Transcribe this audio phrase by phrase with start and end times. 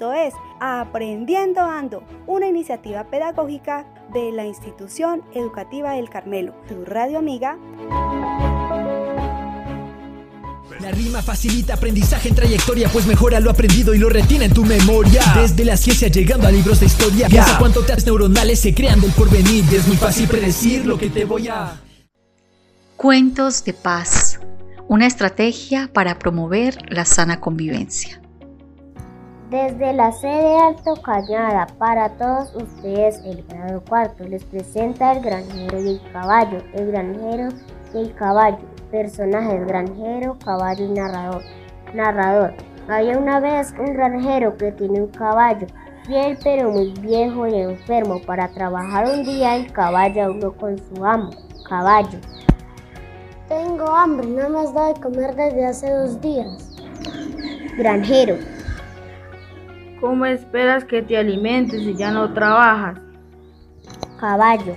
[0.00, 7.18] Esto es Aprendiendo Ando, una iniciativa pedagógica de la Institución Educativa del Carmelo, tu radio
[7.18, 7.58] amiga.
[10.80, 14.64] La rima facilita aprendizaje en trayectoria, pues mejora lo aprendido y lo retiene en tu
[14.64, 15.20] memoria.
[15.36, 19.12] Desde la ciencia llegando a libros de historia, piensa cuánto teas neuronales se crean del
[19.12, 19.66] porvenir.
[19.70, 21.78] Y es muy fácil predecir lo que te voy a.
[22.96, 24.40] Cuentos de paz,
[24.88, 28.22] una estrategia para promover la sana convivencia.
[29.50, 35.80] Desde la sede Alto Cañada, para todos ustedes, el grado cuarto les presenta el granjero
[35.80, 37.48] y el caballo, el granjero
[37.92, 38.60] y el caballo,
[38.92, 41.42] personajes granjero, caballo y narrador.
[41.92, 42.54] Narrador,
[42.88, 45.66] había una vez un granjero que tiene un caballo,
[46.06, 48.20] fiel pero muy viejo y enfermo.
[48.24, 51.30] Para trabajar un día el caballo habló con su amo,
[51.68, 52.20] caballo.
[53.48, 56.70] Tengo hambre, no me has dado de comer desde hace dos días.
[57.76, 58.36] Granjero,
[60.00, 62.98] ¿Cómo esperas que te alimentes si ya no trabajas?
[64.16, 64.76] caballo,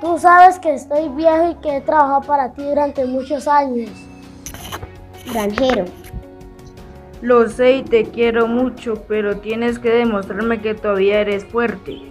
[0.00, 3.90] Tú sabes que estoy viejo y que he trabajado para ti durante muchos años.
[5.24, 5.84] granjero,
[7.20, 12.02] Lo sé y te quiero mucho, pero tienes que demostrarme que todavía eres fuerte.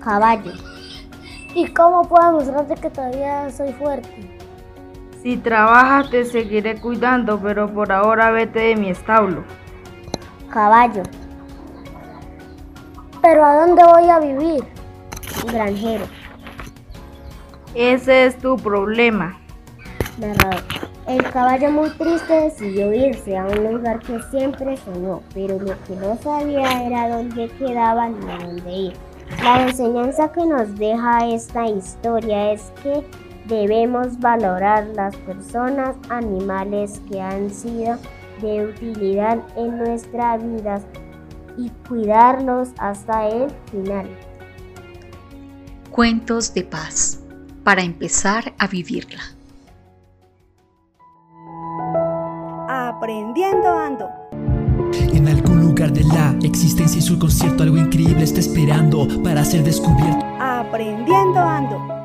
[0.00, 0.52] caballo,
[1.54, 4.30] ¿Y cómo puedo mostrarte que todavía soy fuerte?
[5.22, 9.44] Si trabajas te seguiré cuidando, pero por ahora vete de mi establo.
[10.48, 11.02] Caballo,
[13.20, 14.64] ¿Pero a dónde voy a vivir?
[15.52, 16.04] granjero,
[17.74, 19.36] Ese es tu problema.
[20.18, 20.62] narrador.
[21.06, 25.96] El caballo muy triste decidió irse a un lugar que siempre soñó, pero lo que
[25.96, 28.92] no sabía era dónde quedaba ni a dónde ir.
[29.42, 33.04] La enseñanza que nos deja esta historia es que
[33.46, 37.96] debemos valorar las personas, animales que han sido
[38.40, 40.80] de utilidad en nuestra vida
[41.56, 44.06] y cuidarlos hasta el final.
[45.90, 47.20] Cuentos de paz,
[47.64, 49.22] para empezar a vivirla.
[52.68, 54.08] Aprendiendo Ando.
[55.12, 59.64] En algún lugar de la existencia y su concierto, algo increíble está esperando para ser
[59.64, 60.24] descubierto.
[60.40, 61.97] Aprendiendo Ando.